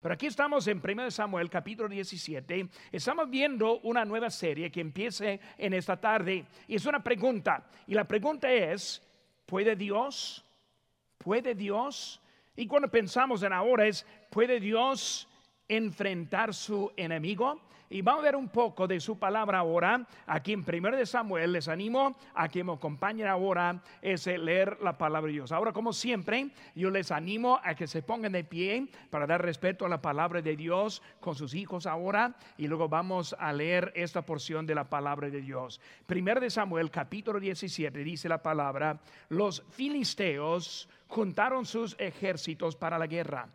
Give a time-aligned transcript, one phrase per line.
[0.00, 2.68] Pero aquí estamos en 1 Samuel capítulo 17.
[2.90, 6.46] Estamos viendo una nueva serie que empieza en esta tarde.
[6.66, 7.66] Y es una pregunta.
[7.86, 9.02] Y la pregunta es,
[9.44, 10.42] ¿puede Dios?
[11.18, 12.18] ¿Puede Dios?
[12.56, 15.28] Y cuando pensamos en ahora es, ¿puede Dios
[15.68, 17.60] enfrentar su enemigo?
[17.92, 20.06] Y vamos a ver un poco de su palabra ahora.
[20.24, 24.96] Aquí en 1 de Samuel les animo a que me acompañen ahora es leer la
[24.96, 25.50] palabra de Dios.
[25.50, 29.84] Ahora, como siempre, yo les animo a que se pongan de pie para dar respeto
[29.84, 32.36] a la palabra de Dios con sus hijos ahora.
[32.56, 35.80] Y luego vamos a leer esta porción de la palabra de Dios.
[36.08, 39.00] 1 de Samuel, capítulo 17, dice la palabra,
[39.30, 43.48] los filisteos juntaron sus ejércitos para la guerra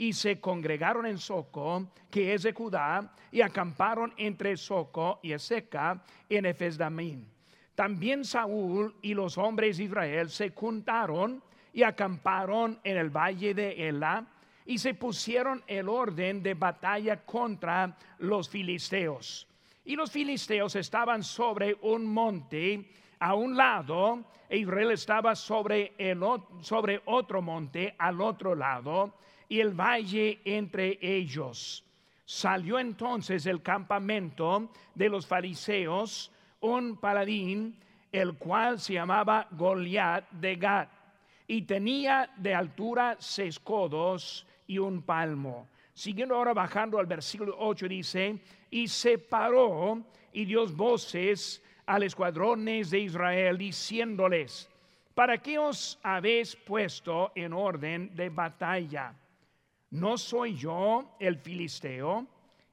[0.00, 6.02] y se congregaron en Soco, que es de Judá, y acamparon entre Soco y Eseca
[6.26, 7.28] en Efesdamín.
[7.74, 11.42] También Saúl y los hombres de Israel se juntaron
[11.74, 14.26] y acamparon en el valle de Ela
[14.64, 19.46] y se pusieron el orden de batalla contra los filisteos.
[19.84, 26.22] Y los filisteos estaban sobre un monte a un lado, e Israel estaba sobre, el,
[26.62, 31.84] sobre otro monte al otro lado y el valle entre ellos.
[32.24, 37.76] Salió entonces el campamento de los fariseos un paladín,
[38.12, 40.88] el cual se llamaba Goliat de Gad,
[41.48, 45.68] y tenía de altura seis codos y un palmo.
[45.94, 48.38] Siguiendo ahora bajando al versículo 8 dice,
[48.70, 50.00] y se paró
[50.32, 54.70] y dio voces a los escuadrones de Israel, diciéndoles,
[55.12, 59.12] ¿para qué os habéis puesto en orden de batalla?
[59.90, 62.26] ¿No soy yo el filisteo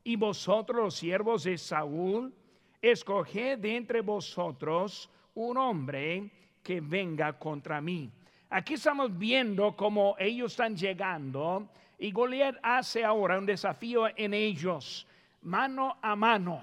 [0.04, 2.34] y vosotros los siervos de Saúl?
[2.82, 6.30] Escoged de entre vosotros un hombre
[6.64, 8.10] que venga contra mí.
[8.50, 11.68] Aquí estamos viendo cómo ellos están llegando
[12.00, 15.08] y Goliat hace ahora un desafío en ellos,
[15.42, 16.62] mano a mano,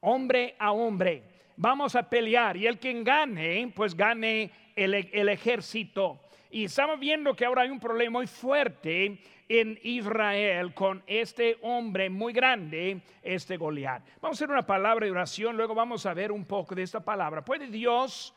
[0.00, 1.35] hombre a hombre.
[1.56, 6.20] Vamos a pelear y el que gane, pues gane el, el ejército.
[6.50, 9.18] Y estamos viendo que ahora hay un problema muy fuerte
[9.48, 14.02] en Israel con este hombre muy grande, este Goliat.
[14.20, 17.00] Vamos a hacer una palabra de oración, luego vamos a ver un poco de esta
[17.00, 17.44] palabra.
[17.44, 18.34] ¿Puede Dios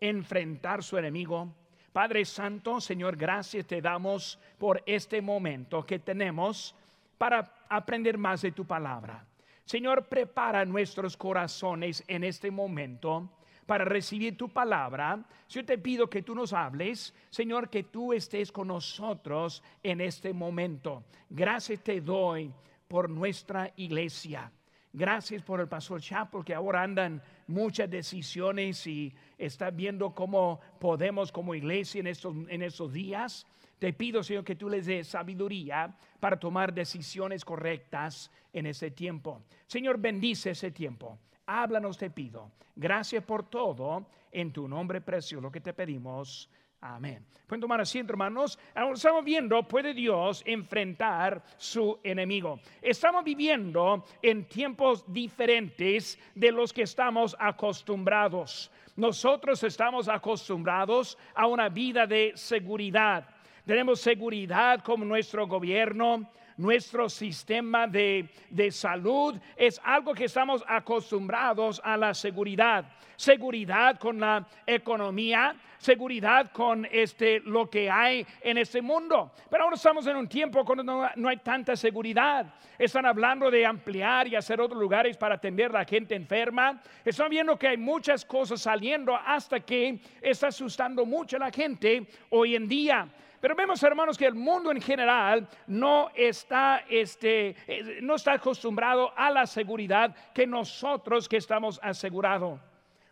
[0.00, 1.54] enfrentar su enemigo?
[1.92, 6.74] Padre Santo, Señor, gracias te damos por este momento que tenemos
[7.18, 9.26] para aprender más de tu palabra.
[9.64, 13.30] Señor, prepara nuestros corazones en este momento
[13.66, 15.24] para recibir tu palabra.
[15.48, 20.32] Yo te pido que tú nos hables, Señor, que tú estés con nosotros en este
[20.32, 21.04] momento.
[21.30, 22.52] Gracias te doy
[22.88, 24.52] por nuestra iglesia.
[24.92, 31.32] Gracias por el pastor Chapo, que ahora andan muchas decisiones y está viendo cómo podemos
[31.32, 33.46] como iglesia en estos, en estos días.
[33.82, 39.42] Te pido, Señor, que tú les des sabiduría para tomar decisiones correctas en ese tiempo.
[39.66, 42.52] Señor, bendice ese tiempo háblanos te pido.
[42.74, 44.06] Gracias por todo.
[44.30, 46.48] En tu nombre precioso lo que te pedimos.
[46.80, 47.24] Amén.
[47.46, 48.58] Pueden tomar asiento, hermanos.
[48.94, 52.58] Estamos viendo, puede Dios enfrentar su enemigo.
[52.80, 58.72] Estamos viviendo en tiempos diferentes de los que estamos acostumbrados.
[58.96, 63.28] Nosotros estamos acostumbrados a una vida de seguridad.
[63.66, 68.28] Tenemos seguridad como nuestro gobierno, nuestro sistema de,
[68.70, 72.84] salud es algo que estamos acostumbrados a la seguridad.
[73.14, 79.30] Seguridad con la economía, seguridad con este, lo que hay en este mundo.
[79.48, 82.52] Pero ahora estamos en un tiempo cuando no, no, hay tanta seguridad.
[82.76, 86.82] Están hablando de ampliar y hacer otros lugares para atender a la gente enferma.
[87.04, 92.08] Están viendo que hay muchas cosas saliendo hasta que está asustando mucho a la gente
[92.30, 93.08] hoy en día.
[93.42, 99.12] Pero vemos, hermanos, que el mundo en general no está, este, eh, no está acostumbrado
[99.16, 102.60] a la seguridad que nosotros que estamos asegurados.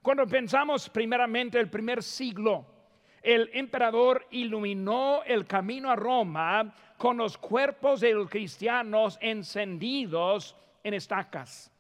[0.01, 2.65] Cuando pensamos primeramente el primer siglo,
[3.21, 10.55] el emperador iluminó el camino a Roma con los cuerpos de los cristianos encendidos
[10.85, 11.73] en estacas.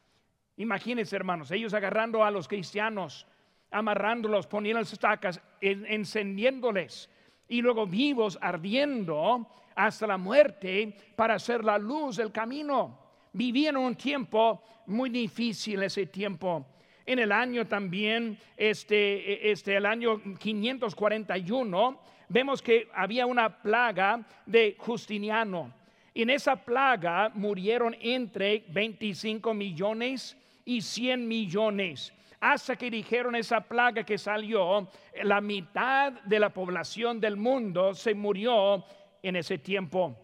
[0.57, 3.29] Imagínense, hermanos, ellos agarrando a los cristianos,
[3.71, 7.09] amarrándolos, poniendo las estacas, encendiéndoles
[7.51, 12.99] y luego vivos ardiendo hasta la muerte para hacer la luz del camino.
[13.33, 16.65] Vivían un tiempo muy difícil ese tiempo.
[17.05, 24.77] En el año también, este, este, el año 541, vemos que había una plaga de
[24.79, 25.75] Justiniano.
[26.15, 34.03] En esa plaga murieron entre 25 millones y 100 millones hasta que dijeron esa plaga
[34.05, 34.89] que salió,
[35.23, 38.83] la mitad de la población del mundo se murió
[39.23, 40.17] en ese tiempo.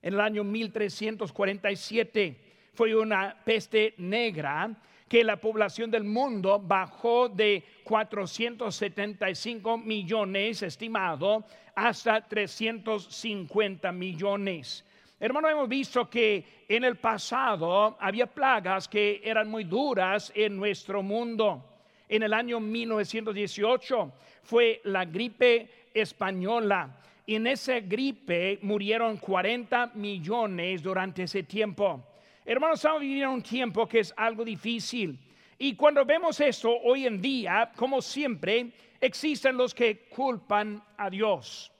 [0.00, 2.38] En el año 1347
[2.72, 4.70] fue una peste negra
[5.08, 11.44] que la población del mundo bajó de 475 millones estimado
[11.74, 14.84] hasta 350 millones.
[15.20, 21.02] Hermano, hemos visto que en el pasado había plagas que eran muy duras en nuestro
[21.02, 21.64] mundo.
[22.08, 24.12] En el año 1918
[24.44, 27.00] fue la gripe española.
[27.26, 32.04] En esa gripe murieron 40 millones durante ese tiempo.
[32.44, 35.18] Hermanos, estamos viviendo un tiempo que es algo difícil.
[35.58, 38.70] Y cuando vemos esto hoy en día, como siempre,
[39.00, 41.72] existen los que culpan a Dios.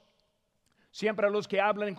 [0.91, 1.95] Siempre los que hablan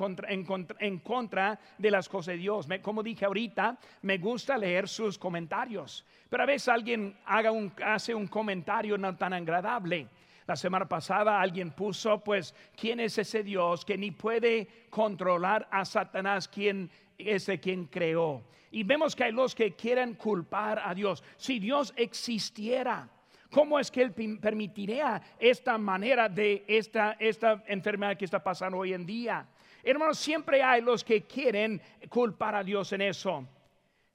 [0.78, 2.66] en contra, de las cosas de Dios.
[2.82, 6.04] como dije ahorita, me gusta leer sus comentarios.
[6.28, 7.50] Pero a veces alguien haga
[7.84, 10.08] hace un comentario no tan agradable.
[10.46, 15.84] La semana pasada alguien puso, pues, ¿quién es ese Dios que ni puede controlar a
[15.84, 18.42] Satanás, quien es el quien creó?
[18.72, 21.22] Y vemos que hay los que quieren culpar a Dios.
[21.36, 23.08] Si Dios existiera,
[23.50, 28.94] ¿cómo es que Él permitiría esta manera de esta, esta enfermedad que está pasando hoy
[28.94, 29.46] en día?
[29.82, 33.46] Hermanos, siempre hay los que quieren culpar a Dios en eso.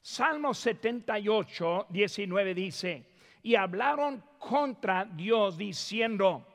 [0.02, 3.06] Salmo 78, 19 dice,
[3.42, 6.46] y hablaron contra Dios diciendo,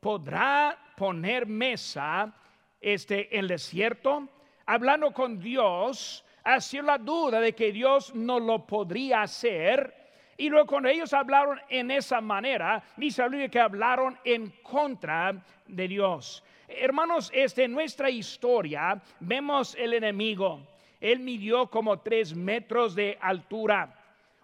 [0.00, 2.34] ¿podrá poner mesa
[2.80, 4.28] este, en el desierto?
[4.66, 10.07] Hablando con Dios, hacía la duda de que Dios no lo podría hacer.
[10.40, 15.34] Y luego cuando ellos hablaron en esa manera, dice la que hablaron en contra
[15.66, 16.44] de Dios.
[16.68, 20.60] Hermanos, este, en nuestra historia vemos el enemigo.
[21.00, 23.92] Él midió como tres metros de altura.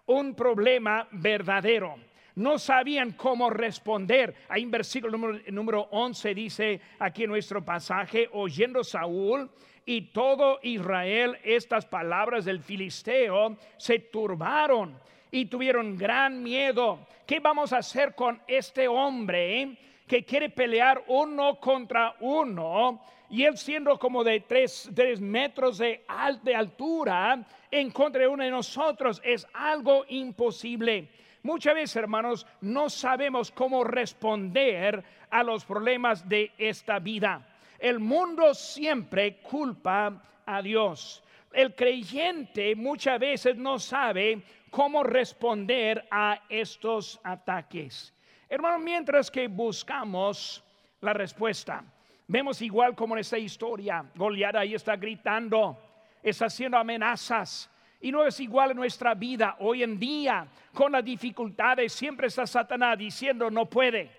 [0.06, 1.94] Un problema verdadero.
[2.34, 4.34] No sabían cómo responder.
[4.48, 9.48] Ahí en versículo número, número 11 dice aquí en nuestro pasaje, oyendo Saúl
[9.86, 14.98] y todo Israel estas palabras del filisteo, se turbaron
[15.34, 17.08] y tuvieron gran miedo.
[17.26, 19.76] ¿Qué vamos a hacer con este hombre
[20.06, 23.02] que quiere pelear uno contra uno?
[23.30, 24.88] Y él siendo como de tres,
[25.20, 26.04] metros de,
[26.40, 31.08] de altura en contra de uno de nosotros es algo imposible.
[31.42, 37.44] Muchas veces, hermanos, no sabemos cómo responder a los problemas de esta vida.
[37.80, 41.24] El mundo siempre culpa a Dios.
[41.52, 44.42] El creyente muchas veces no sabe
[44.74, 48.12] cómo responder a estos ataques.
[48.48, 50.64] Hermano, mientras que buscamos
[51.00, 51.84] la respuesta,
[52.26, 55.78] vemos igual como en esta historia, Goliat ahí está gritando,
[56.20, 57.70] está haciendo amenazas.
[58.00, 62.44] Y no es igual en nuestra vida hoy en día, con las dificultades, siempre está
[62.44, 64.10] Satanás diciendo no puede.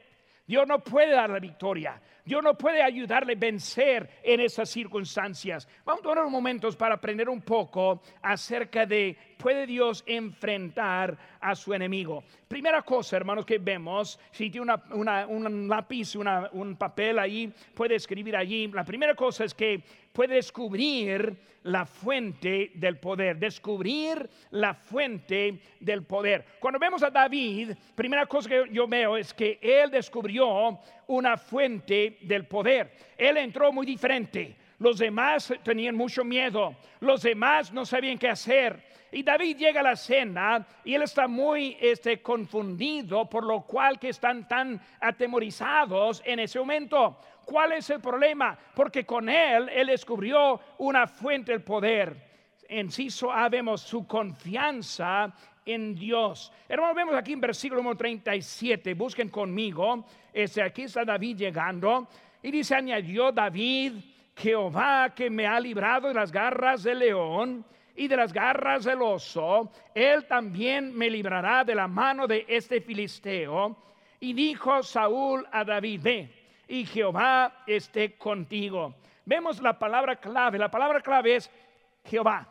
[0.47, 2.01] Dios no puede dar la victoria.
[2.25, 5.67] Dios no puede ayudarle a vencer en esas circunstancias.
[5.85, 11.71] Vamos a unos momentos para aprender un poco acerca de, ¿puede Dios enfrentar a su
[11.73, 12.23] enemigo?
[12.47, 18.67] Primera cosa, hermanos, que vemos, si tiene un lápiz, un papel ahí, puede escribir allí.
[18.69, 26.03] La primera cosa es que puede descubrir la fuente del poder, descubrir la fuente del
[26.03, 26.45] poder.
[26.59, 32.17] Cuando vemos a David, primera cosa que yo veo es que él descubrió una fuente
[32.21, 32.91] del poder.
[33.17, 34.55] Él entró muy diferente.
[34.79, 38.83] Los demás tenían mucho miedo, los demás no sabían qué hacer.
[39.11, 43.97] Y David llega a la cena y él está muy este, confundido, por lo cual
[43.97, 47.17] que están tan atemorizados en ese momento.
[47.45, 48.57] ¿Cuál es el problema?
[48.75, 52.35] Porque con él él descubrió una fuente del poder.
[52.67, 53.07] En sí
[53.49, 55.33] vemos su confianza
[55.65, 56.51] en Dios.
[56.69, 62.07] Hermanos, vemos aquí en versículo número 37, busquen conmigo, este, aquí está David llegando,
[62.41, 63.93] y dice, añadió David,
[64.35, 69.01] Jehová que me ha librado de las garras del león y de las garras del
[69.01, 73.77] oso, él también me librará de la mano de este filisteo.
[74.19, 76.29] Y dijo Saúl a David, ve,
[76.67, 78.95] y Jehová esté contigo.
[79.25, 81.49] Vemos la palabra clave, la palabra clave es
[82.03, 82.47] Jehová,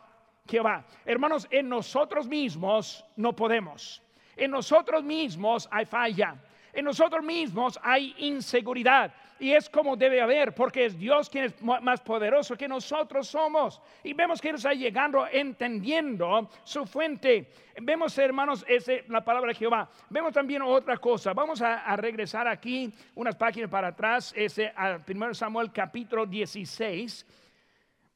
[0.48, 0.84] Jehová.
[1.06, 4.02] Hermanos, en nosotros mismos no podemos.
[4.36, 6.36] En nosotros mismos hay falla.
[6.72, 9.14] En nosotros mismos hay inseguridad.
[9.38, 13.80] Y es como debe haber, porque es Dios quien es más poderoso que nosotros somos.
[14.02, 17.50] Y vemos que Él está llegando entendiendo su fuente.
[17.80, 19.88] Vemos, hermanos, ese, la palabra de Jehová.
[20.10, 21.32] Vemos también otra cosa.
[21.32, 27.26] Vamos a, regresar aquí unas páginas para atrás, ese, al 1 Samuel capítulo 16,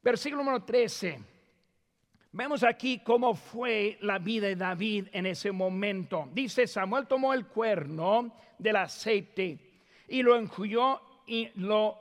[0.02, 1.38] versículo número 13.
[2.30, 6.28] Vemos aquí cómo fue la vida de David en ese momento.
[6.32, 9.58] Dice, Samuel tomó el cuerno del aceite
[10.08, 11.99] y lo enjuyó y lo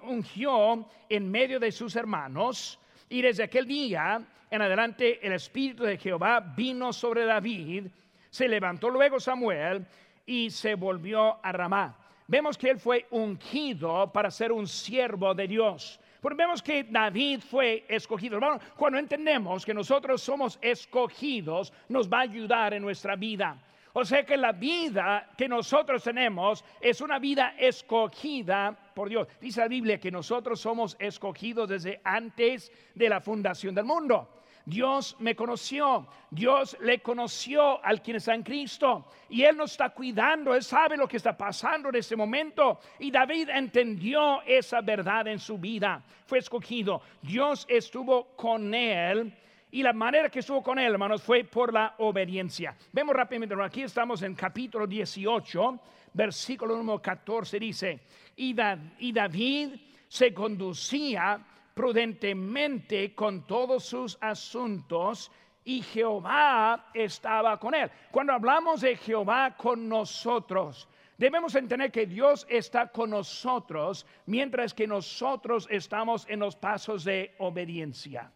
[0.00, 2.78] ungió en medio de sus hermanos.
[3.10, 7.86] Y desde aquel día en adelante el Espíritu de Jehová vino sobre David.
[8.30, 9.86] Se levantó luego Samuel
[10.24, 11.96] y se volvió a Ramá.
[12.26, 16.00] Vemos que él fue ungido para ser un siervo de Dios.
[16.20, 18.36] Porque vemos que David fue escogido.
[18.36, 23.56] Hermano, cuando entendemos que nosotros somos escogidos, nos va a ayudar en nuestra vida.
[23.92, 29.26] O sea que la vida que nosotros tenemos es una vida escogida por Dios.
[29.40, 34.28] Dice la Biblia que nosotros somos escogidos desde antes de la fundación del mundo.
[34.68, 39.88] Dios me conoció, Dios le conoció al quien está en Cristo y Él nos está
[39.88, 45.26] cuidando, Él sabe lo que está pasando en ese momento y David entendió esa verdad
[45.26, 49.32] en su vida, fue escogido, Dios estuvo con Él
[49.70, 52.76] y la manera que estuvo con Él, hermanos, fue por la obediencia.
[52.92, 55.80] Vemos rápidamente, aquí estamos en capítulo 18,
[56.12, 58.00] versículo número 14, dice,
[58.36, 59.76] y David
[60.08, 61.40] se conducía
[61.78, 65.30] prudentemente con todos sus asuntos
[65.64, 67.88] y Jehová estaba con él.
[68.10, 74.88] Cuando hablamos de Jehová con nosotros, debemos entender que Dios está con nosotros mientras que
[74.88, 78.32] nosotros estamos en los pasos de obediencia.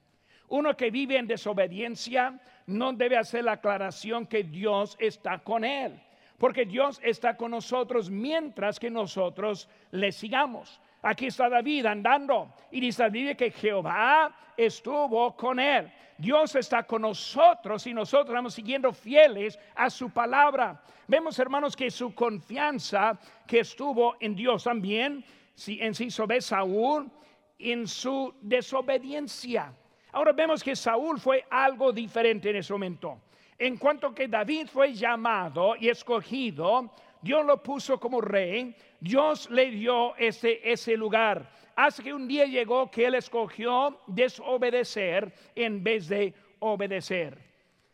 [0.47, 6.01] Uno que vive en desobediencia no debe hacer la aclaración que Dios está con él,
[6.39, 10.81] porque Dios está con nosotros mientras que nosotros le sigamos.
[11.03, 15.93] Aquí está David andando y dice David que Jehová estuvo con él.
[16.17, 20.81] Dios está con nosotros y nosotros estamos siguiendo fieles a su palabra.
[21.09, 23.19] Vemos, hermanos, que su confianza
[23.49, 27.11] que estuvo en Dios también, si en sí sobre Saúl,
[27.59, 29.73] en su desobediencia.
[30.13, 33.21] Ahora vemos que Saúl fue algo diferente en ese momento.
[33.59, 36.93] En cuanto que David fue llamado y escogido,
[37.23, 41.49] Dios lo puso como rey, Dios le dio ese, ese lugar.
[41.75, 47.39] Hasta que un día llegó que él escogió desobedecer en vez de obedecer.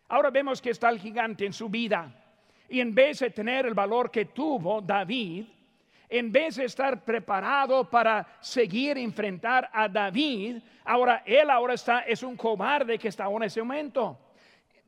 [0.09, 2.11] Ahora vemos que está el gigante en su vida.
[2.69, 5.45] Y en vez de tener el valor que tuvo David,
[6.09, 12.23] en vez de estar preparado para seguir enfrentar a David, ahora él ahora está, es
[12.23, 14.19] un cobarde que está en ese momento.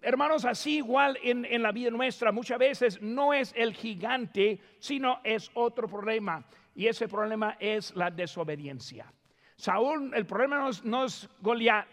[0.02, 5.20] Hermanos, así igual en, en, la vida nuestra, muchas veces no es el gigante, sino
[5.22, 6.44] es otro problema.
[6.74, 9.12] Y ese problema es la desobediencia.
[9.56, 11.86] Saúl, el problema no es, no es Goliat.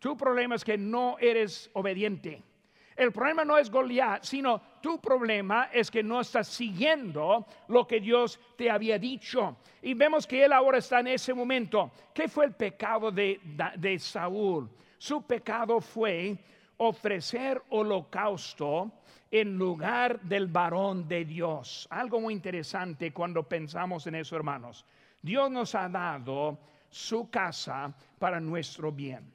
[0.00, 2.42] Tu problema es que no eres obediente.
[2.96, 8.00] El problema no es Goliat, sino tu problema es que no estás siguiendo lo que
[8.00, 9.58] Dios te había dicho.
[9.82, 11.92] Y vemos que él ahora está en ese momento.
[12.12, 13.40] ¿Qué fue el pecado de,
[13.76, 14.68] de Saúl?
[14.98, 16.36] Su pecado fue
[16.78, 18.90] ofrecer holocausto
[19.30, 21.86] en lugar del varón de Dios.
[21.90, 24.84] Algo muy interesante cuando pensamos en eso, hermanos.
[25.20, 26.58] Dios nos ha dado
[26.88, 29.32] su casa para nuestro bien.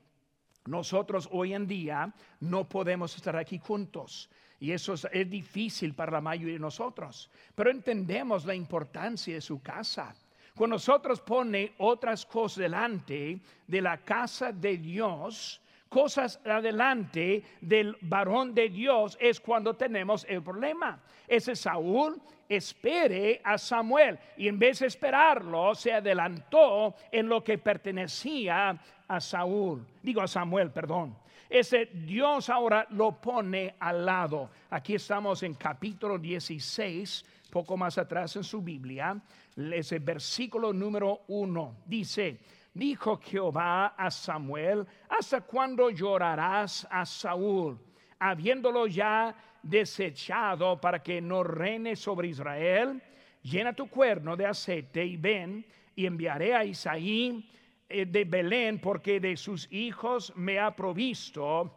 [0.65, 4.29] Nosotros hoy en día no podemos estar aquí juntos.
[4.59, 7.29] Y eso es, difícil para la mayoría de nosotros.
[7.53, 10.15] Pero entendemos la importancia de su casa.
[10.55, 15.59] Cuando nosotros pone otras cosas delante de la casa de Dios,
[15.93, 20.99] cosas adelante del varón de Dios es cuando tenemos el problema.
[21.27, 22.19] Ese Saúl
[22.49, 28.75] espere a Samuel y en vez de esperarlo se adelantó en lo que pertenecía
[29.07, 31.15] a Saúl, digo a Samuel, perdón.
[31.47, 34.49] Ese Dios ahora lo pone al lado.
[34.71, 39.21] Aquí estamos en capítulo 16, poco más atrás en su Biblia,
[39.55, 42.39] ese versículo número 1 dice,
[42.73, 47.79] dijo Jehová a Samuel, ¿hasta cuándo llorarás a Saúl,
[48.19, 53.01] habiéndolo ya desechado para que no reine sobre Israel?
[53.43, 55.65] Llena tu cuerno de aceite y ven
[55.95, 57.49] y enviaré a Isaí
[57.89, 61.75] eh, de Belén porque de sus hijos me ha provisto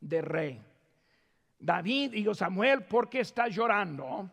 [0.00, 0.62] de rey.
[1.58, 4.30] David dijo Samuel, ¿por qué está llorando?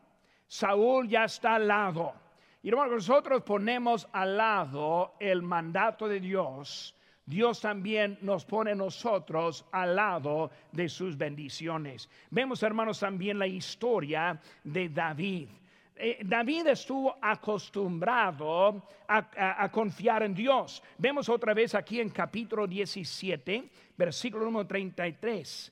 [0.48, 2.23] Saúl ya está al lado.
[2.64, 6.96] Y hermanos, nosotros ponemos al lado el mandato de Dios.
[7.26, 12.10] Dios también nos pone nosotros al lado de sus bendiciones.
[12.30, 15.50] Vemos, hermanos, también la historia de David.
[15.96, 20.82] Eh, David estuvo acostumbrado a, confiar en Dios.
[20.98, 25.72] Vemos otra vez aquí en capítulo 17, versículo número 33.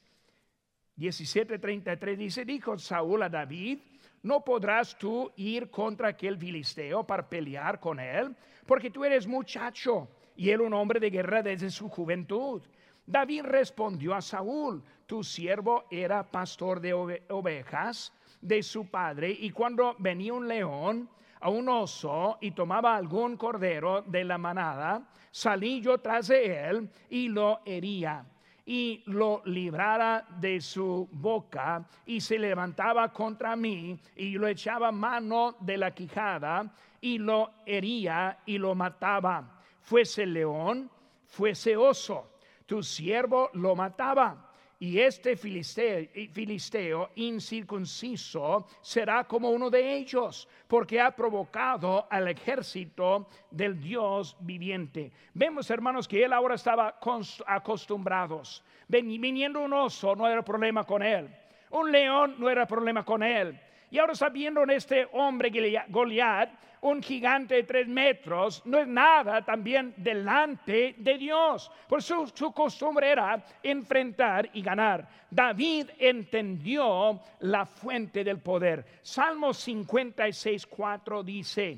[0.97, 3.79] 17, 33 dice, dijo Saúl a David,
[4.23, 8.35] no podrás tú ir contra aquel filisteo para pelear con él,
[8.65, 12.61] porque tú eres muchacho y él un hombre de guerra desde su juventud.
[13.05, 19.95] David respondió a Saúl, tu siervo era pastor de ovejas de su padre, y cuando
[19.99, 21.09] venía un león
[21.39, 26.89] a un oso y tomaba algún cordero de la manada, salí yo tras de él
[27.09, 28.25] y lo hería
[28.65, 35.55] y lo librara de su boca y se levantaba contra mí y lo echaba mano
[35.59, 39.59] de la quijada y lo hería y lo mataba.
[39.81, 40.89] Fuese león,
[41.25, 44.50] fuese oso, tu siervo lo mataba
[44.81, 53.79] y este filisteo, incircunciso será como uno de ellos, porque ha provocado al ejército del
[53.79, 55.11] Dios viviente.
[55.35, 56.97] Vemos, hermanos, que él ahora estaba
[57.45, 58.63] acostumbrados.
[58.87, 61.29] Viniendo un oso no era problema con él.
[61.69, 63.61] Un león no era problema con él.
[63.91, 65.51] Y ahora sabiendo en este hombre
[65.89, 66.49] Goliat,
[66.81, 71.69] un gigante de tres metros, no es nada también delante de Dios.
[71.87, 75.07] Por su, su costumbre era enfrentar y ganar.
[75.29, 78.85] David entendió la fuente del poder.
[79.01, 81.77] Salmo 56, 4 dice,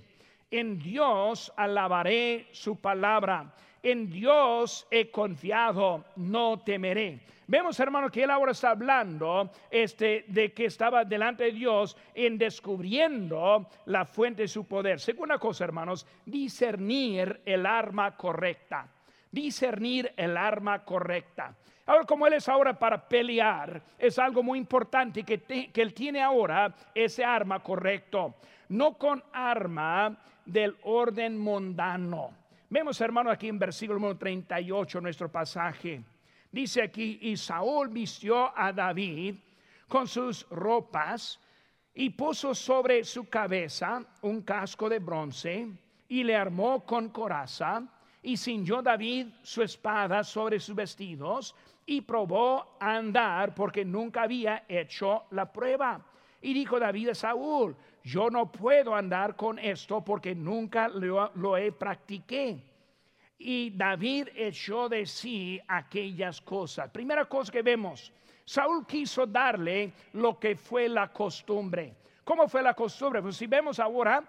[0.52, 3.54] en Dios alabaré su palabra
[3.84, 7.20] en Dios he confiado, no temeré.
[7.46, 12.38] Vemos, hermano, que él ahora está hablando este, de que estaba delante de Dios en
[12.38, 15.02] descubriendo la fuente de su poder.
[15.02, 18.88] Segunda cosa, hermanos, discernir el arma correcta.
[19.30, 21.54] Discernir el arma correcta.
[21.86, 26.22] Ahora, como él es ahora para pelear, es algo muy importante que, que él tiene
[26.22, 28.36] ahora ese arma correcto.
[28.70, 32.43] No con arma del orden mundano
[32.74, 36.02] Vemos, hermano, aquí en versículo 38, nuestro pasaje.
[36.52, 39.36] Dice aquí, y Saúl vistió a David
[39.88, 41.40] con sus ropas
[41.94, 45.68] y puso sobre su cabeza un casco de bronce
[46.08, 47.84] y le armó con coraza
[48.24, 51.54] y cingió David su espada sobre sus vestidos
[51.86, 56.04] y probó a andar porque nunca había hecho la prueba.
[56.42, 61.72] Y dijo David a Saúl, yo no puedo andar con esto porque nunca lo, he
[61.72, 62.62] practiqué.
[63.38, 66.90] Y David echó de sí aquellas cosas.
[66.90, 68.12] Primera cosa que vemos,
[68.46, 71.96] Saúl quiso darle lo que fue la costumbre.
[72.26, 73.22] ¿Cómo fue la costumbre?
[73.22, 74.24] Pues si vemos ahora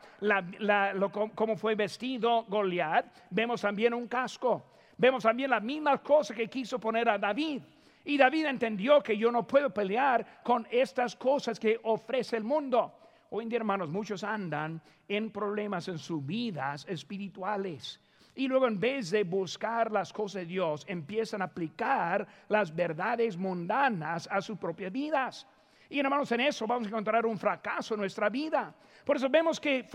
[1.35, 4.71] cómo fue vestido Goliat, vemos también un casco.
[4.97, 7.63] Vemos también la misma cosa que quiso poner a David.
[8.05, 12.93] Y David entendió que yo no puedo pelear con estas cosas que ofrece el mundo.
[13.31, 18.01] Hoy en día, hermanos, muchos andan en problemas en sus vidas espirituales.
[18.35, 23.37] Y luego en vez de buscar las cosas de Dios, empiezan a aplicar las verdades
[23.37, 25.47] mundanas a sus propias vidas.
[25.89, 28.75] Y hermanos, en eso vamos a encontrar un fracaso en nuestra vida.
[29.05, 29.87] Por eso vemos que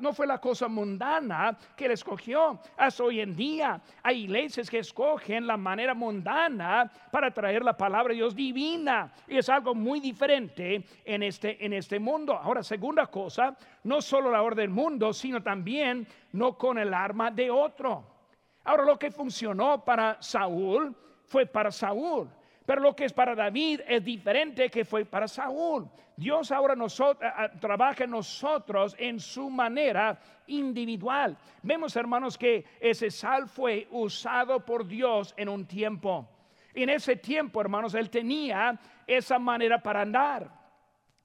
[0.00, 2.58] no fue la cosa mundana que él escogió.
[2.76, 8.12] Hasta hoy en día hay iglesias que escogen la manera mundana para traer la palabra
[8.12, 9.12] de Dios divina.
[9.28, 12.32] Y es algo muy diferente en este, en este mundo.
[12.34, 17.30] Ahora, segunda cosa, no solo la orden del mundo, sino también no con el arma
[17.30, 18.06] de otro.
[18.64, 20.96] Ahora, lo que funcionó para Saúl
[21.26, 22.30] fue para Saúl.
[22.66, 25.88] Pero lo que es para David es diferente que fue para Saúl.
[26.16, 26.74] Dios ahora
[27.60, 31.36] trabaja en nosotros en su manera individual.
[31.62, 36.28] Vemos, hermanos, que ese sal fue usado por Dios en un tiempo.
[36.72, 40.50] En ese tiempo, hermanos, él tenía esa manera para andar.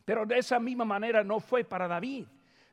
[0.04, 2.26] Pero de esa misma manera no fue para David.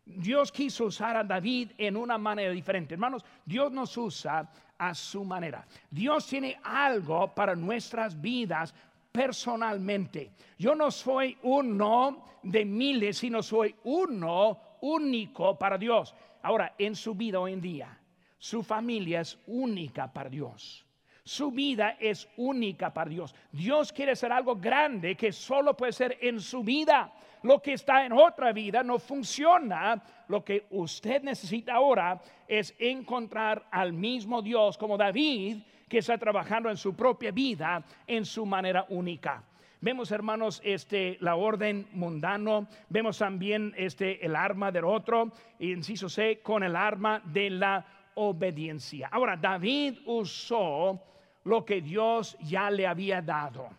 [0.07, 2.95] Dios quiso usar a David en una manera diferente.
[2.95, 5.66] Hermanos, Dios nos usa a su manera.
[5.90, 8.73] Dios tiene algo para nuestras vidas
[9.11, 10.31] personalmente.
[10.59, 16.14] Yo no soy uno de miles, sino soy uno único para Dios.
[16.42, 17.99] Ahora, en su vida hoy en día,
[18.38, 20.86] su familia es única para Dios.
[21.26, 23.34] Su vida es única para Dios.
[23.50, 27.12] Dios quiere hacer algo grande que solo puede ser en su vida.
[27.42, 30.00] Lo que está en otra vida no funciona.
[30.28, 35.58] Lo que usted necesita ahora es encontrar al mismo Dios como David
[35.88, 39.42] que está trabajando en su propia vida en su manera única.
[39.80, 46.38] Vemos, hermanos, este, la orden mundano, vemos también este, el arma del otro, inciso C,
[46.40, 47.84] con el arma de la
[48.14, 49.08] obediencia.
[49.10, 51.02] Ahora, David usó
[51.46, 53.70] lo que Dios ya le había dado,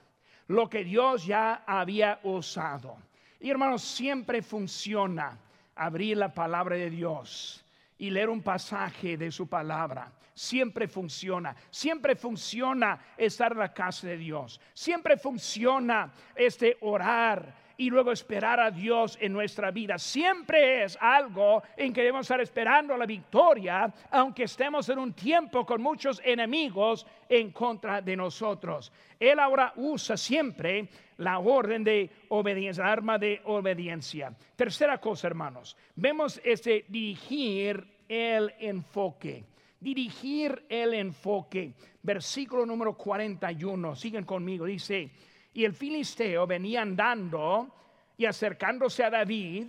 [0.47, 2.97] lo que Dios ya había usado.
[3.41, 5.37] Y hermanos, siempre funciona
[5.75, 7.63] abrir la palabra de Dios
[7.97, 10.09] y leer un pasaje de su palabra.
[10.33, 17.89] Siempre funciona, siempre funciona estar en la casa de Dios, siempre funciona este orar y
[17.89, 19.97] luego esperar a Dios en nuestra vida.
[19.99, 25.65] Siempre es algo en que debemos estar esperando la victoria, aunque estemos en un tiempo
[25.65, 28.91] con muchos enemigos en contra de nosotros.
[29.19, 34.33] Él ahora usa siempre la orden de obediencia, la arma de obediencia.
[34.55, 39.43] Tercera cosa, hermanos, vemos este dirigir el enfoque.
[39.79, 41.73] Dirigir el enfoque.
[42.01, 45.11] Versículo número 41, siguen conmigo, dice,
[45.57, 47.67] y el filisteo venía andando
[48.15, 49.65] y acercándose a David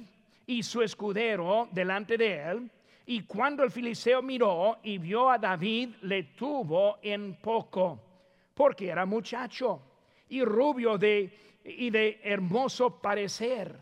[0.46, 2.70] y su escudero delante de él.
[3.06, 7.98] Y cuando el filisteo miró y vio a David, le tuvo en poco,
[8.52, 9.80] porque era muchacho
[10.28, 11.32] y rubio de,
[11.64, 13.80] y de hermoso parecer.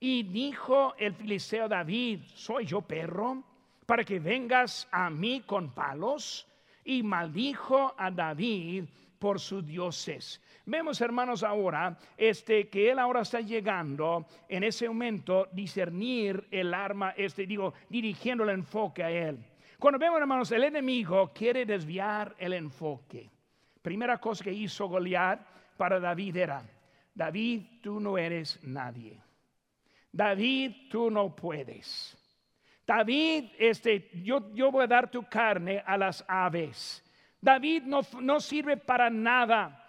[0.00, 3.44] Y dijo el filisteo David, ¿soy yo perro
[3.86, 6.48] para que vengas a mí con palos?
[6.84, 8.86] Y maldijo a David
[9.20, 10.40] por sus dioses.
[10.66, 17.10] Vemos, hermanos, ahora este que él ahora está llegando en ese momento discernir el arma,
[17.16, 19.44] este digo, dirigiendo el enfoque a él.
[19.78, 23.30] Cuando vemos, hermanos, el enemigo quiere desviar el enfoque.
[23.82, 25.40] Primera cosa que hizo Goliat
[25.76, 26.62] para David era,
[27.14, 29.20] David, tú no eres nadie.
[30.10, 32.16] David, tú no puedes.
[32.86, 37.04] David, este, yo, yo voy a dar tu carne a las aves.
[37.40, 39.83] David no, no sirve para nada.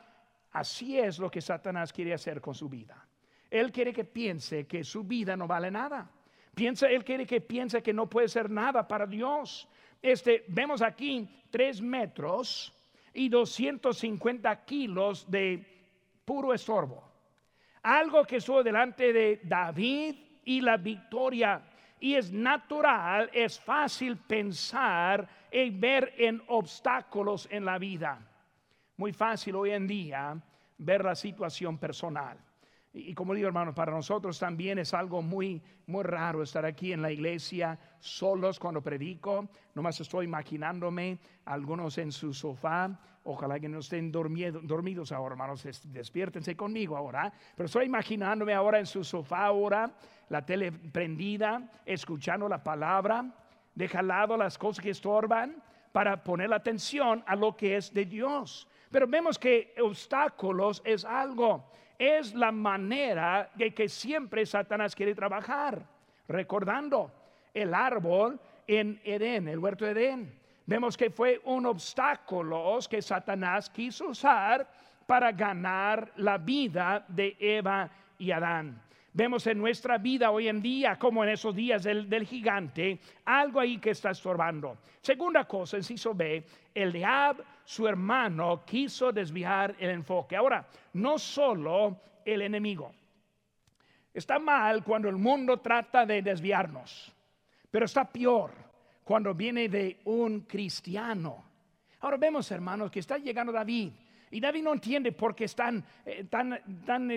[0.56, 3.06] Así es lo que Satanás quiere hacer con su vida.
[3.52, 6.10] Él quiere que piense que su vida no vale nada.
[6.56, 9.68] Piensa, él quiere que piense que no puede ser nada para Dios.
[10.02, 12.74] Este, vemos aquí tres metros
[13.14, 15.92] y 250 kilos de
[16.24, 17.04] puro estorbo.
[17.84, 20.16] Algo que estuvo delante de David
[20.46, 21.62] y la victoria.
[22.00, 28.26] Y es natural, es fácil pensar y ver en obstáculos en la vida
[28.98, 30.42] muy fácil hoy en día
[30.78, 32.38] ver la situación personal.
[32.98, 37.02] Y, como digo, hermanos, para nosotros también es algo muy, muy raro estar aquí en
[37.02, 39.50] la iglesia solos cuando predico.
[39.74, 42.98] Nomás estoy imaginándome algunos en su sofá.
[43.26, 45.68] Ojalá que no estén dormidos ahora, hermanos.
[45.84, 47.34] Despiértense conmigo ahora.
[47.54, 49.94] Pero estoy imaginándome ahora en su sofá ahora,
[50.30, 53.26] la tele prendida, escuchando la palabra.
[53.74, 57.94] Deja al lado las cosas que estorban para poner la atención a lo que es
[57.94, 58.70] de Dios.
[58.92, 65.86] Pero vemos que obstáculos es algo, es la manera de que siempre Satanás quiere trabajar.
[66.28, 67.12] Recordando
[67.54, 70.40] el árbol en Edén, el huerto de Edén.
[70.66, 74.68] Vemos que fue un obstáculo que Satanás quiso usar
[75.06, 78.82] para ganar la vida de Eva y Adán.
[79.16, 83.78] Vemos en nuestra vida hoy en día, como en esos días del, gigante, algo ahí
[83.78, 84.80] que está estorbando.
[85.00, 90.36] Segunda cosa, inciso B, el Diab, su hermano, quiso desviar el enfoque.
[90.36, 92.94] Ahora, no solo el enemigo.
[94.14, 97.16] Está mal cuando el mundo trata de desviarnos,
[97.72, 98.52] pero está peor
[99.02, 101.42] cuando viene de un cristiano.
[102.02, 103.94] Ahora vemos, hermanos, que está llegando David
[104.36, 106.60] y David no entiende por qué están eh, tan,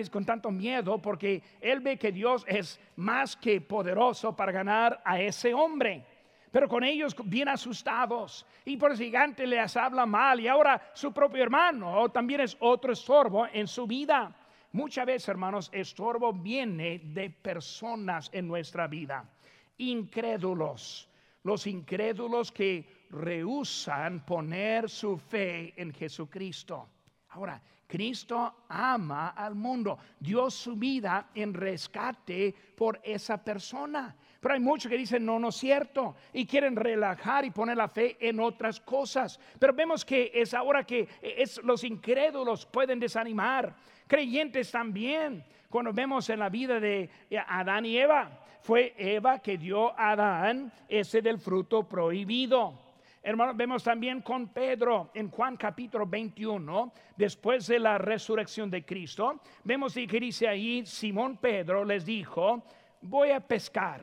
[0.09, 5.19] con tanto miedo, porque él ve que Dios es más que poderoso para ganar a
[5.19, 6.05] ese hombre.
[6.49, 11.11] Pero con ellos bien asustados y por el gigante les habla mal y ahora su
[11.11, 14.33] propio hermano también es otro estorbo en su vida.
[14.71, 19.29] Muchas veces, hermanos, estorbo viene de personas en nuestra vida,
[19.77, 21.09] incrédulos,
[21.43, 26.87] los incrédulos que rehusan poner su fe en Jesucristo.
[27.29, 34.15] Ahora, Cristo ama al mundo, dio su vida en rescate por esa persona.
[34.39, 37.89] Pero hay muchos que dicen, no, no es cierto, y quieren relajar y poner la
[37.89, 39.39] fe en otras cosas.
[39.57, 43.75] Pero vemos que es ahora que es, los incrédulos pueden desanimar,
[44.07, 45.43] creyentes también.
[45.67, 47.09] Cuando vemos en la vida de
[47.47, 52.88] Adán y Eva, fue Eva que dio a Adán ese del fruto prohibido.
[53.29, 59.41] Hermanos, vemos también con Pedro en Juan capítulo 21, después de la resurrección de Cristo,
[59.63, 62.63] vemos que dice ahí, Simón Pedro les dijo,
[63.01, 64.01] voy a pescar.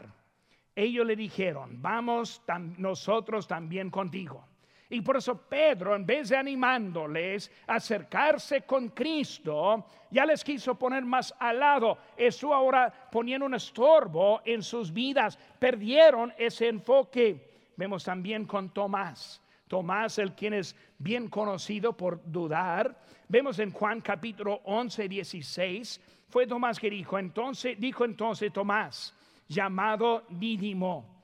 [0.77, 2.41] Ellos le dijeron, vamos
[2.79, 4.45] nosotros también contigo.
[4.91, 10.79] Y por eso Pedro, en vez de animándoles a acercarse con Cristo, ya les quiso
[10.79, 11.99] poner más al lado.
[12.17, 15.37] Eso ahora poniendo un estorbo en sus vidas.
[15.59, 17.56] Perdieron ese enfoque.
[17.77, 19.43] Vemos también con Tomás.
[19.69, 23.01] Tomás, el quien es bien conocido por dudar.
[23.29, 26.01] Vemos en Juan capítulo 11, 16.
[26.29, 29.15] Fue Tomás que dijo entonces, dijo entonces Tomás,
[29.49, 31.16] llamado Dídimo,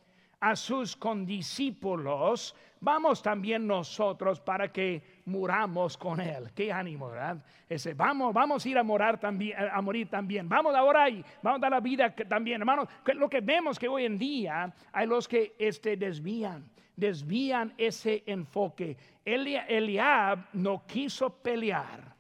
[0.43, 6.51] a sus condiscípulos, vamos también nosotros para que muramos con él.
[6.53, 7.45] Qué ánimo, ¿verdad?
[7.69, 10.49] Ese, vamos, vamos a ir a morar también, a morir también.
[10.49, 12.89] Vamos ahora y vamos a dar la vida también, hermanos.
[13.15, 18.97] Lo que vemos que hoy en día hay los que este, desvían, desvían ese enfoque.
[19.25, 22.17] Eliab no quiso pelear,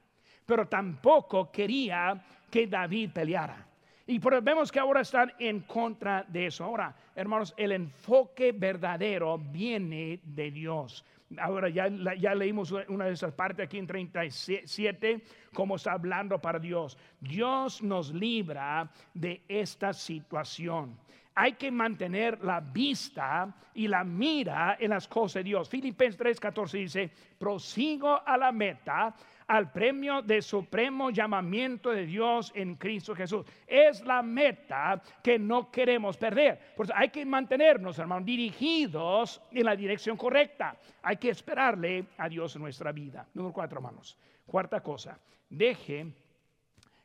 [0.46, 3.66] pero tampoco quería que David peleara.
[4.06, 6.64] Y vemos que ahora están en contra de eso.
[6.64, 11.04] Ahora, hermanos, el enfoque verdadero viene de Dios.
[11.38, 15.22] Ahora ya, ya leímos una de esas partes aquí en 37,
[15.54, 16.98] como está hablando para Dios.
[17.20, 20.98] Dios nos libra de esta situación.
[21.34, 25.68] Hay que mantener la vista y la mira en las cosas de Dios.
[25.68, 29.14] Filipenses 3:14 dice, prosigo a la meta
[29.46, 33.44] al premio de supremo llamamiento de Dios en Cristo Jesús.
[33.66, 36.74] Es la meta que no queremos perder.
[36.76, 40.76] Por eso hay que mantenernos, hermanos, dirigidos en la dirección correcta.
[41.02, 43.26] Hay que esperarle a Dios en nuestra vida.
[43.34, 44.16] Número cuatro, hermanos.
[44.46, 45.18] Cuarta cosa,
[45.48, 46.06] deje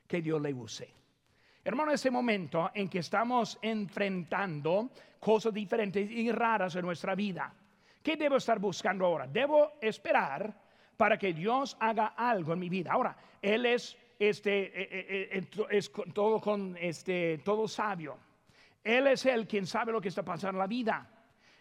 [0.07, 0.89] que Dios le use.
[1.67, 7.53] Hermano, ese momento en que estamos enfrentando cosas diferentes y raras en nuestra vida,
[8.01, 9.27] ¿qué debo estar buscando ahora?
[9.27, 10.57] Debo esperar
[10.95, 12.93] para que Dios haga algo en mi vida.
[12.93, 18.17] Ahora, Él es, este, eh, eh, eh, es todo, con, este, todo sabio.
[18.81, 21.05] Él es el quien sabe lo que está pasando en la vida.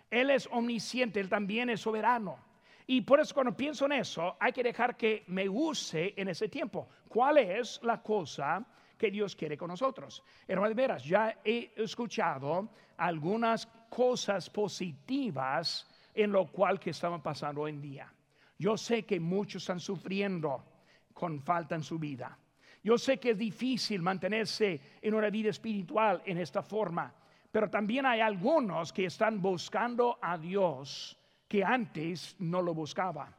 [0.09, 2.38] Él es omnisciente, Él también es soberano.
[2.87, 6.49] Y por eso cuando pienso en eso, hay que dejar que me use en ese
[6.49, 6.88] tiempo.
[7.09, 8.64] ¿Cuál es la cosa
[8.96, 10.22] que Dios quiere con nosotros?
[10.46, 17.62] Hermano de veras, ya he escuchado algunas cosas positivas en lo cual que estaban pasando
[17.62, 18.12] hoy en día.
[18.59, 20.64] Yo sé que muchos están sufriendo
[21.12, 22.38] con falta en su vida.
[22.82, 27.12] Yo sé que es difícil mantenerse en una vida espiritual en esta forma,
[27.50, 33.35] pero también hay algunos que están buscando a Dios que antes no lo buscaba.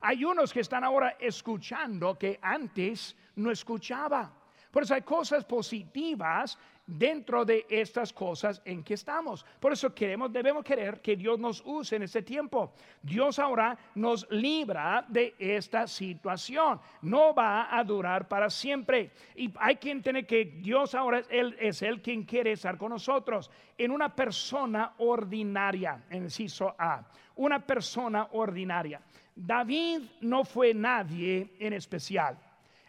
[0.00, 4.32] Hay unos que están ahora escuchando que antes no escuchaba.
[4.76, 9.42] Por eso hay cosas positivas dentro de estas cosas en que estamos.
[9.58, 12.74] Por eso queremos, debemos querer que Dios nos use en este tiempo.
[13.00, 16.78] Dios ahora nos libra de esta situación.
[17.00, 19.12] No va a durar para siempre.
[19.34, 22.90] Y hay que entender que Dios ahora es Él, es el quien quiere estar con
[22.90, 26.30] nosotros en una persona ordinaria, en el
[26.76, 27.02] A.
[27.36, 29.00] Una persona ordinaria.
[29.34, 32.38] David no fue nadie en especial,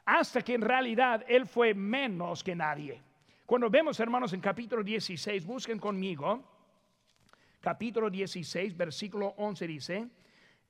[0.08, 3.02] hasta que en realidad él fue menos que nadie.
[3.46, 6.42] Cuando vemos, hermanos, en capítulo 16, busquen conmigo,
[7.60, 10.08] capítulo 16, versículo 11 dice,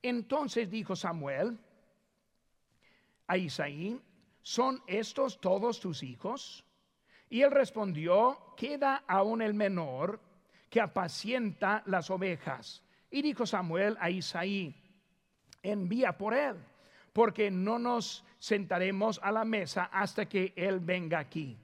[0.02, 1.56] entonces dijo Samuel
[3.28, 4.02] a Isaí,
[4.42, 6.66] ¿son estos todos tus hijos?
[7.30, 10.20] Y él respondió, queda aún el menor
[10.68, 12.84] que apacienta las ovejas.
[13.12, 14.76] Y dijo Samuel a Isaí,
[15.62, 16.56] envía por él,
[17.18, 21.58] porque no nos sentaremos a la mesa hasta que él venga aquí.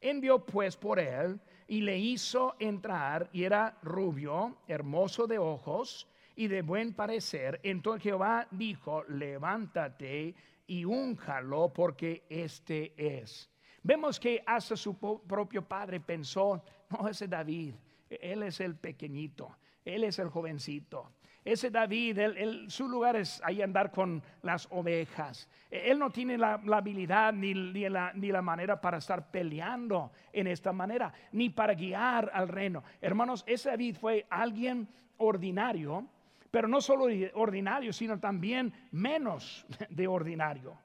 [0.00, 1.38] Envió pues por él
[1.68, 7.60] y le hizo entrar y era rubio, hermoso de ojos y de buen parecer.
[7.62, 10.34] Entonces Jehová dijo, levántate
[10.66, 13.48] y únjalo porque este es.
[13.84, 17.74] Vemos que hasta su propio padre pensó, no, ese David,
[18.10, 21.12] él es el pequeñito, él es el jovencito.
[21.46, 22.18] Ese David,
[22.66, 25.48] su lugar es ahí andar con las ovejas.
[25.70, 27.54] Él no tiene la, habilidad ni,
[27.88, 32.82] la, ni la manera para estar peleando en esta manera, ni para guiar al reino.
[33.00, 36.04] Hermanos, ese David fue alguien ordinario,
[36.50, 40.76] pero no solo ordinario, sino también menos de ordinario.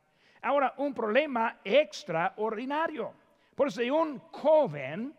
[0.43, 3.13] Ahora, un problema extraordinario.
[3.55, 5.11] Por eso, un joven,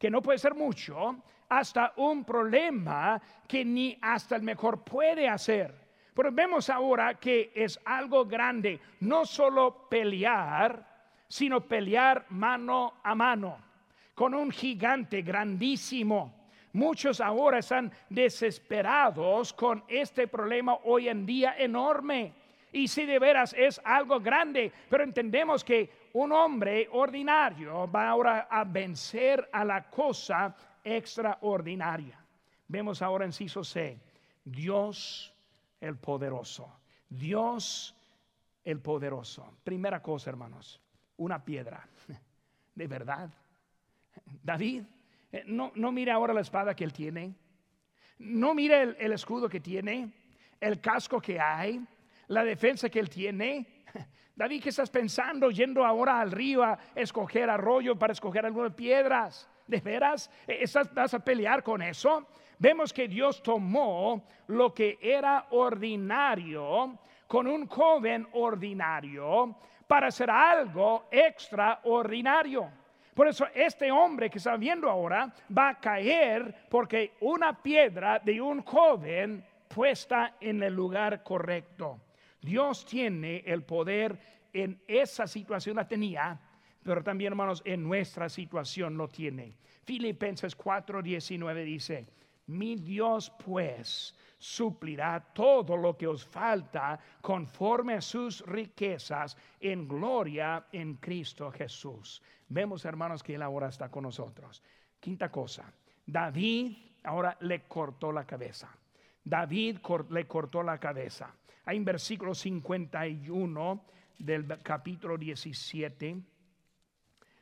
[0.00, 5.74] que no puede ser mucho, hasta un problema que ni hasta el mejor puede hacer.
[6.14, 10.86] Pero vemos ahora que es algo grande, no solo pelear,
[11.28, 13.70] sino pelear mano a mano
[14.14, 16.34] con un gigante grandísimo.
[16.72, 22.34] Muchos ahora están desesperados con este problema hoy en día enorme.
[22.72, 28.46] Y si de veras es algo grande, pero entendemos que un hombre ordinario va ahora
[28.50, 32.18] a vencer a la cosa extraordinaria.
[32.68, 34.00] Vemos ahora en Ciso C,
[34.44, 35.34] Dios
[35.80, 36.80] el poderoso.
[37.08, 37.96] Dios
[38.64, 39.58] el poderoso.
[39.64, 40.80] Primera cosa, hermanos,
[41.16, 41.86] una piedra.
[42.74, 43.30] De verdad.
[44.42, 44.84] David,
[45.32, 47.34] eh, no, no mire ahora la espada que él tiene.
[48.18, 50.12] No mire el, el escudo que tiene,
[50.60, 51.84] el casco que hay,
[52.28, 53.84] la defensa que él tiene.
[54.36, 59.48] David, ¿qué estás pensando yendo ahora al río a escoger arroyo para escoger algunas piedras?
[59.70, 60.30] ¿De veras?
[60.46, 62.26] ¿Estás, ¿Vas a pelear con eso?
[62.60, 69.56] vemos que Dios tomó lo que era ordinario con un joven ordinario
[69.86, 72.70] para hacer algo extraordinario.
[73.14, 78.40] Por eso este hombre que está viendo ahora va a caer porque una piedra de
[78.40, 81.98] un joven puesta en el lugar correcto.
[82.42, 84.18] Dios tiene el poder
[84.52, 86.38] en esa situación la tenía,
[86.82, 89.54] pero también hermanos en nuestra situación lo tiene.
[89.84, 92.06] Filipenses 4:19 dice,
[92.46, 100.66] mi Dios pues suplirá todo lo que os falta conforme a sus riquezas en gloria
[100.72, 102.22] en Cristo Jesús.
[102.48, 104.62] Vemos, hermanos, que Él ahora está con nosotros.
[104.98, 105.72] Quinta cosa,
[106.06, 108.74] David ahora le cortó la cabeza.
[109.22, 111.34] David le cortó la cabeza.
[111.66, 113.84] Hay en versículo 51
[114.18, 116.16] del capítulo 17.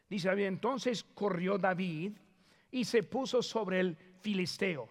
[0.09, 2.12] Dice, entonces corrió David
[2.71, 4.88] y se puso sobre el filisteo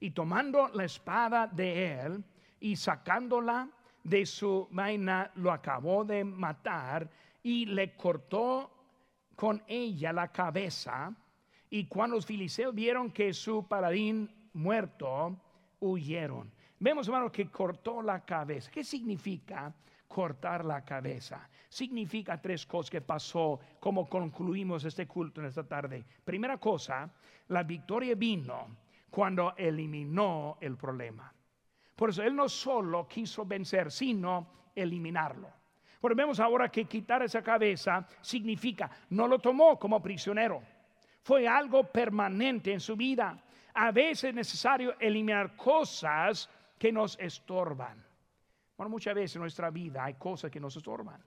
[0.00, 2.24] y tomando la espada de él
[2.58, 3.68] y sacándola
[4.02, 7.10] de su vaina, lo acabó de matar
[7.42, 8.70] y le cortó
[9.36, 11.14] con ella la cabeza.
[11.68, 15.38] Y cuando los filisteos vieron que su paladín muerto,
[15.80, 16.50] huyeron.
[16.78, 18.70] Vemos, hermano, que cortó la cabeza.
[18.70, 19.72] ¿Qué significa
[20.08, 21.48] cortar la cabeza?
[21.70, 26.04] Significa tres cosas que pasó, como concluimos este culto en esta tarde.
[26.24, 27.08] Primera cosa,
[27.46, 28.76] la victoria vino
[29.08, 31.32] cuando eliminó el problema.
[31.94, 35.48] Por eso Él no solo quiso vencer, sino eliminarlo.
[36.00, 40.60] Porque vemos ahora que quitar esa cabeza significa, no lo tomó como prisionero,
[41.22, 43.40] fue algo permanente en su vida.
[43.74, 48.04] A veces es necesario eliminar cosas que nos estorban.
[48.76, 51.22] Bueno, muchas veces en nuestra vida hay cosas que nos estorban.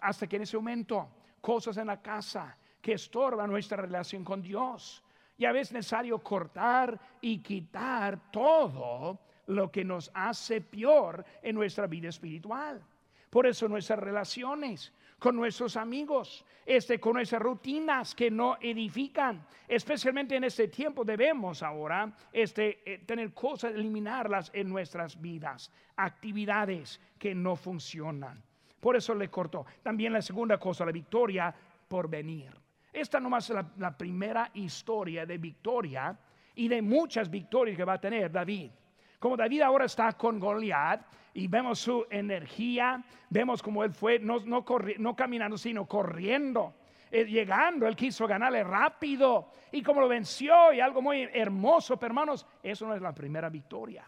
[0.00, 1.08] Hasta que en ese momento,
[1.40, 5.02] cosas en la casa que estorban nuestra relación con Dios.
[5.36, 11.54] Y a veces es necesario cortar y quitar todo lo que nos hace peor en
[11.54, 12.82] nuestra vida espiritual.
[13.30, 20.36] Por eso nuestras relaciones con nuestros amigos, este, con nuestras rutinas que no edifican, especialmente
[20.36, 27.34] en este tiempo debemos ahora este, eh, tener cosas, eliminarlas en nuestras vidas, actividades que
[27.34, 28.42] no funcionan.
[28.80, 29.66] Por eso le cortó.
[29.82, 31.54] También la segunda cosa, la victoria
[31.86, 32.52] por venir.
[32.92, 36.16] Esta nomás es la, la primera historia de victoria
[36.54, 38.70] y de muchas victorias que va a tener David.
[39.18, 41.02] Como David ahora está con Goliat
[41.34, 44.64] y vemos su energía, vemos como él fue, no, no,
[44.98, 46.74] no caminando, sino corriendo.
[47.10, 52.10] Eh, llegando, él quiso ganarle rápido y como lo venció y algo muy hermoso, pero
[52.10, 54.04] hermanos, eso no es la primera victoria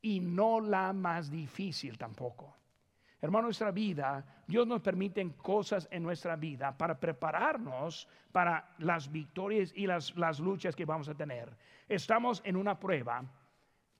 [0.00, 2.57] y no la más difícil tampoco.
[3.20, 9.72] Hermano, nuestra vida, Dios nos permite cosas en nuestra vida para prepararnos para las victorias
[9.74, 11.56] y las, las luchas que vamos a tener.
[11.88, 13.24] Estamos en una prueba,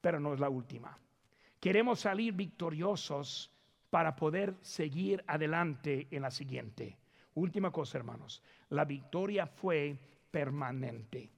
[0.01, 0.97] pero no es la última.
[1.59, 3.53] Queremos salir victoriosos
[3.91, 6.97] para poder seguir adelante en la siguiente.
[7.35, 8.43] Última cosa, hermanos.
[8.71, 9.99] La victoria fue
[10.31, 11.31] permanente.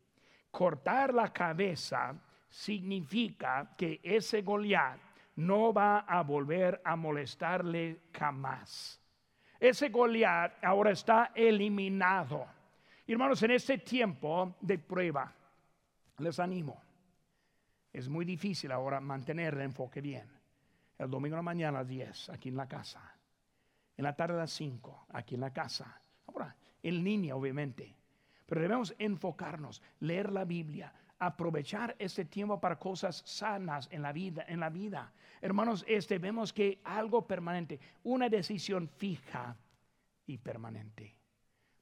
[0.51, 2.15] Cortar la cabeza
[2.49, 4.99] significa que ese Goliat
[5.41, 9.01] no va a volver a molestarle jamás.
[9.59, 12.47] Ese Goliat ahora está eliminado.
[13.07, 15.33] Hermanos, en este tiempo de prueba,
[16.19, 16.81] les animo.
[17.93, 20.31] Es muy difícil ahora mantener el enfoque bien.
[20.99, 23.01] El domingo a la mañana a las 10, aquí en la casa.
[23.97, 26.01] En la tarde a las 5, aquí en la casa.
[26.27, 27.97] Ahora, en línea, obviamente.
[28.45, 34.45] Pero debemos enfocarnos, leer la Biblia, aprovechar este tiempo para cosas sanas en la vida,
[34.49, 35.13] en la vida.
[35.43, 39.55] Hermanos, este vemos que algo permanente, una decisión fija
[40.27, 41.15] y permanente.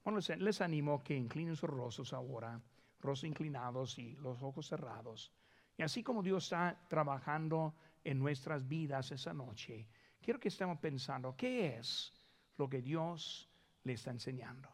[0.05, 2.61] Bueno, les, animo que inclinen sus rostros ahora,
[2.99, 5.33] rostros inclinados y los ojos cerrados.
[5.77, 9.87] Y así como Dios está trabajando en nuestras vidas esa noche,
[10.21, 12.13] quiero que estemos pensando, ¿qué es
[12.57, 13.49] lo que Dios
[13.85, 14.69] le está enseñando?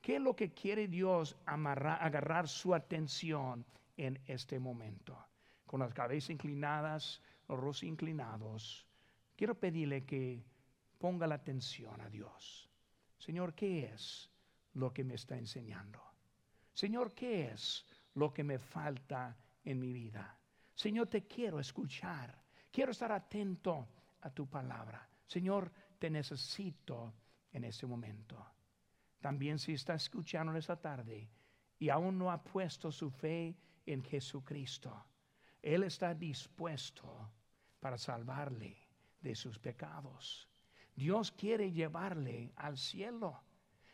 [0.00, 3.66] ¿Qué es lo que quiere Dios agarrar su atención
[4.06, 5.16] en este momento.
[5.64, 8.86] Con las cabezas inclinadas, los rostros inclinados,
[9.36, 10.44] quiero pedirle que
[10.98, 12.68] ponga la atención a Dios.
[13.18, 14.28] Señor, ¿qué es
[14.74, 16.02] lo que me está enseñando?
[16.72, 20.36] Señor, ¿qué es lo que me falta en mi vida?
[20.74, 22.42] Señor, te quiero escuchar.
[22.70, 23.88] Quiero estar atento
[24.22, 25.08] a tu palabra.
[25.26, 27.14] Señor, te necesito
[27.52, 28.44] en este momento.
[29.20, 31.28] También si está escuchando esta tarde
[31.78, 33.54] y aún no ha puesto su fe
[33.86, 35.06] en Jesucristo.
[35.60, 37.30] Él está dispuesto
[37.80, 38.76] para salvarle
[39.20, 40.48] de sus pecados.
[40.94, 43.40] Dios quiere llevarle al cielo.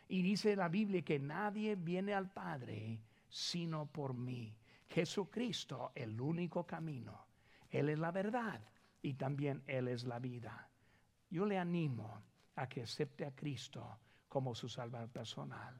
[0.07, 4.55] Y dice la Biblia que nadie viene al Padre sino por mí.
[4.87, 7.27] Jesucristo, el único camino.
[7.69, 8.59] Él es la verdad
[9.01, 10.67] y también Él es la vida.
[11.29, 12.23] Yo le animo
[12.55, 15.79] a que acepte a Cristo como su salvador personal.